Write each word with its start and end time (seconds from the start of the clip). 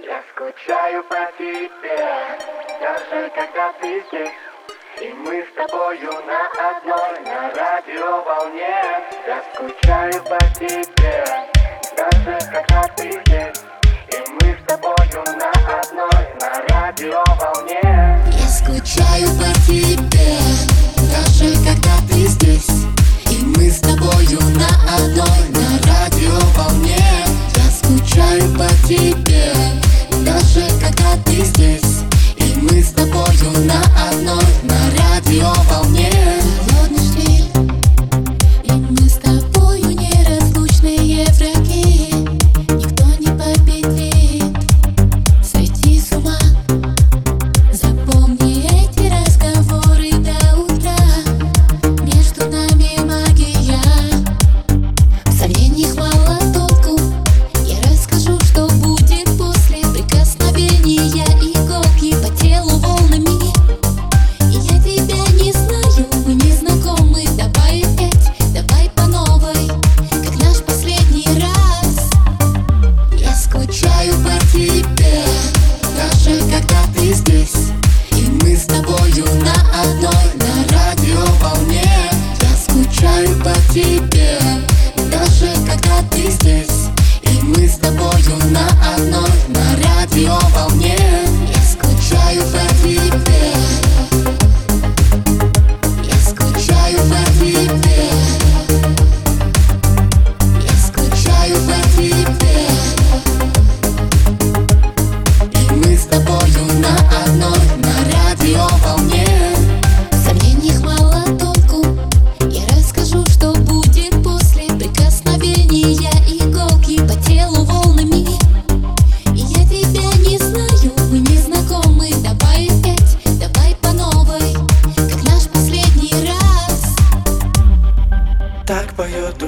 Я 0.00 0.22
скучаю 0.32 1.02
по 1.04 1.16
тебе, 1.36 1.98
даже 2.80 3.30
когда 3.34 3.72
ты 3.80 4.00
здесь. 4.06 4.30
И 5.00 5.12
мы 5.12 5.42
с 5.42 5.52
тобою 5.56 6.12
на 6.24 6.46
одной, 6.70 7.20
на 7.24 7.50
радиоволне. 7.50 8.78
Я 9.26 9.42
скучаю 9.52 10.22
по 10.22 10.38
тебе, 10.56 11.24
даже 11.96 12.38
когда 12.52 12.82
ты 12.96 13.10
здесь. 13.10 13.60
И 14.12 14.30
мы 14.30 14.56
с 14.56 14.68
тобою 14.68 15.24
на 15.36 15.50
одной, 15.80 16.22
на 16.40 16.60
радиоволне. 16.68 18.22
Я 18.30 18.48
скучаю 18.48 19.28
по 19.36 19.52
тебе, 19.66 20.38
даже 21.10 21.54
когда 21.64 21.96
ты 22.08 22.26
здесь. 22.28 22.70
И 23.32 23.44
мы 23.44 23.68
с 23.68 23.80
тобою 23.80 24.40
на 24.54 24.68
одной, 24.94 25.48
на 25.50 25.66
радиоволне. 25.88 27.02
Я 27.56 27.70
скучаю 27.72 28.42
по 28.56 28.68
тебе, 28.86 29.27
одной, 34.28 34.44
на 34.62 34.90
радиоволне 34.96 35.57
тебе 83.72 84.17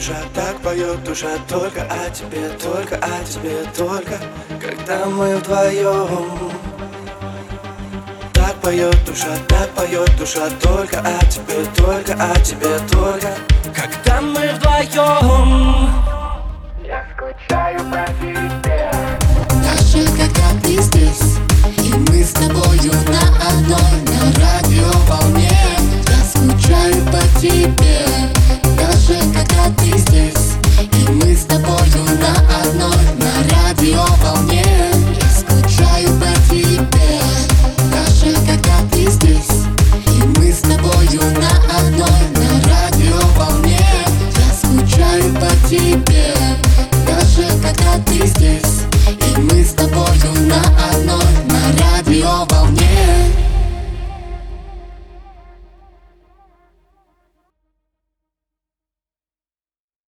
душа, 0.00 0.16
так 0.34 0.58
поет 0.60 1.04
душа 1.04 1.28
Только 1.46 1.82
о 1.82 2.10
тебе, 2.10 2.48
только 2.58 2.96
о 2.96 3.24
тебе, 3.24 3.64
только 3.76 4.18
Когда 4.58 5.04
мы 5.06 5.36
вдвоем. 5.36 6.50
Так 8.32 8.54
поет 8.62 8.96
душа, 9.04 9.28
так 9.46 9.68
поет 9.70 10.10
душа 10.16 10.48
Только 10.62 11.00
о 11.00 11.24
тебе, 11.26 11.66
только 11.76 12.14
о 12.14 12.34
тебе, 12.40 12.78
только 12.90 13.28
Когда 13.74 14.20
мы 14.22 14.48
вдвоем. 14.54 15.90
Я 16.82 17.04
скучаю 17.14 17.78
по 17.90 18.06
тебе 18.20 18.49